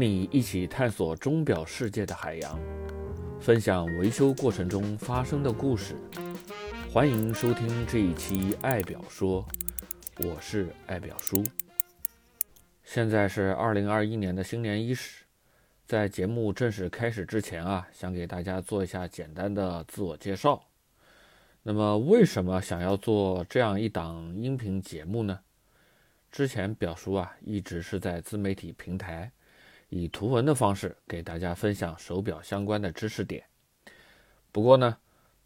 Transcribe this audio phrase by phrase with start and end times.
[0.00, 2.58] 你一起探索钟表世界的海洋，
[3.38, 5.94] 分享维修过程中发生的故事。
[6.90, 9.46] 欢迎收听这一期《爱表说》，
[10.26, 11.44] 我是爱表叔。
[12.82, 15.24] 现在是二零二一年的新年伊始，
[15.86, 20.64] 在节目正式开始之前啊，想给大家做一下简单的自我介绍。
[21.62, 25.40] 那么，为什么想要做这样一档音频节目呢？
[26.32, 29.30] 之前表叔啊，一直是在自媒体平台
[29.90, 33.44] 以图文的方式给大家分享手表相关的知识点。
[34.50, 34.96] 不过呢，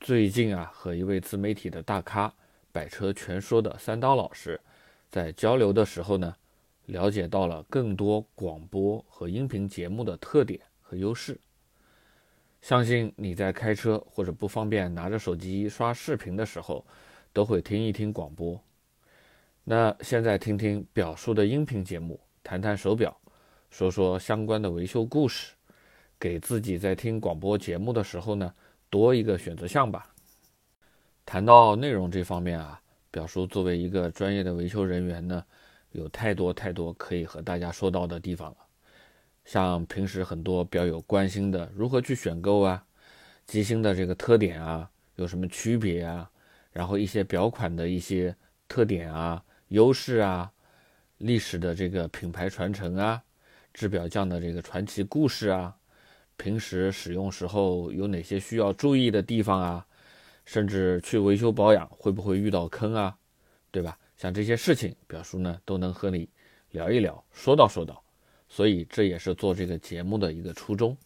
[0.00, 2.32] 最近啊，和一位自媒体的大咖
[2.72, 4.58] “百车全说”的三刀老师
[5.10, 6.34] 在交流的时候呢，
[6.86, 11.38] 了解到了更多广播和音频节目的特点和优势。
[12.60, 16.84] 相信你在开车或者不方便拿着手机刷视频的时候，
[17.32, 18.60] 都会听一听广播。
[19.62, 23.16] 那现在听听表叔的音频节目，谈谈手表，
[23.70, 25.52] 说说相关的维修故事，
[26.18, 28.52] 给自己在听广播节目的时候呢
[28.90, 30.12] 多一个选择项吧。
[31.26, 35.44] 谈到内容这方面啊，表叔作为一个专业的维修人员呢，
[35.92, 38.56] 有太多太多可以和大家说到的地方了。
[39.44, 42.84] 像平时很多表友关心的如何去选购啊，
[43.46, 46.30] 机芯的这个特点啊，有什么区别啊，
[46.72, 48.34] 然后一些表款的一些
[48.66, 49.44] 特点啊。
[49.68, 50.50] 优势啊，
[51.18, 53.22] 历史的这个品牌传承啊，
[53.74, 55.76] 制表匠的这个传奇故事啊，
[56.36, 59.86] 平时使用时候有哪些需要注意的地方啊，
[60.44, 63.16] 甚至去维修保养会不会遇到坑啊，
[63.70, 63.98] 对吧？
[64.16, 66.28] 像这些事情，表叔呢都能和你
[66.70, 68.02] 聊一聊，说道说道。
[68.48, 70.96] 所以这也是做这个节目的一个初衷。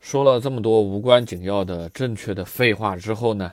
[0.00, 3.52] 说了这么多无关紧要的正确的废话之后呢，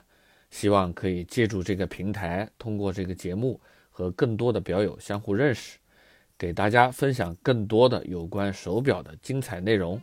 [0.49, 3.59] 希望可以借助这个平台，通过这个节目。
[3.89, 5.79] 和更多的表友相互认识，
[6.37, 9.99] 给大家分享更多的有关手表的精彩内容。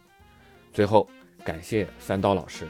[0.73, 1.09] 最后，
[1.45, 2.67] 感谢三刀老师。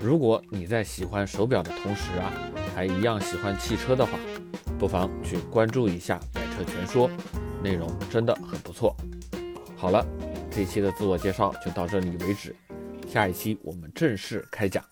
[0.00, 2.32] 如果你在喜欢手表的同时啊，
[2.74, 4.18] 还一样喜欢汽车的话，
[4.80, 7.08] 不妨去关注一下《百车全说》，
[7.62, 8.96] 内容真的很不错。
[9.76, 10.04] 好了，
[10.50, 12.56] 这期的自我介绍就到这里为止，
[13.06, 14.91] 下一期我们正式开讲。